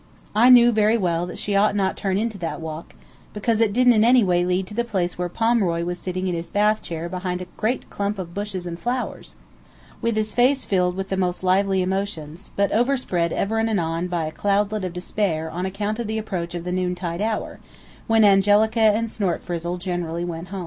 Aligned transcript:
I 0.35 0.49
knew 0.49 0.71
very 0.71 0.97
well 0.97 1.27
that 1.27 1.37
she 1.37 1.55
ought 1.55 1.75
not 1.75 1.95
to 1.95 2.01
turn 2.01 2.17
into 2.17 2.39
that 2.39 2.59
walk, 2.59 2.95
because 3.33 3.61
it 3.61 3.71
didn't 3.71 3.93
in 3.93 4.03
any 4.03 4.23
way 4.23 4.43
lead 4.43 4.65
to 4.65 4.73
the 4.73 4.83
place 4.83 5.15
where 5.15 5.29
Pomeroy 5.29 5.83
was 5.83 5.99
sitting 5.99 6.25
in 6.27 6.33
his 6.33 6.49
bath 6.49 6.81
chair 6.81 7.07
behind 7.07 7.39
a 7.39 7.45
great 7.55 7.87
clump 7.91 8.17
of 8.17 8.33
bushes 8.33 8.65
and 8.65 8.79
flowers, 8.79 9.35
with 10.01 10.15
his 10.15 10.33
face 10.33 10.65
filled 10.65 10.95
with 10.95 11.09
the 11.09 11.17
most 11.17 11.43
lively 11.43 11.83
emotions, 11.83 12.49
but 12.55 12.71
overspread 12.71 13.31
ever 13.31 13.59
and 13.59 13.69
anon 13.69 14.07
by 14.07 14.25
a 14.25 14.31
cloudlet 14.31 14.83
of 14.83 14.91
despair 14.91 15.51
on 15.51 15.67
account 15.67 15.99
of 15.99 16.07
the 16.07 16.17
approach 16.17 16.55
of 16.55 16.63
the 16.63 16.71
noontide 16.71 17.21
hour, 17.21 17.59
when 18.07 18.23
Angelica 18.23 18.79
and 18.81 19.07
Snortfrizzle 19.07 19.77
generally 19.77 20.25
went 20.25 20.47
home. 20.47 20.59